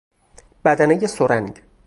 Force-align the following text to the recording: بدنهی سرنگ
بدنهی 0.65 1.07
سرنگ 1.07 1.61